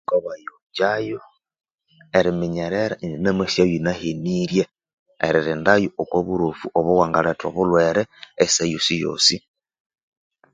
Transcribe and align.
Thukabahikyayo 0.07 1.19
Eriminyerera 2.17 2.95
indi 3.03 3.17
namasigha 3.23 3.67
iyinehenirye 3.69 4.63
eririndayo 5.25 5.89
okwi 6.01 6.19
burofu 6.27 6.65
obwa 6.77 7.05
ngaletha 7.09 7.45
obulhwere 7.51 8.01
esaha 8.43 8.69
yosi 8.71 8.93
yosi 9.03 9.35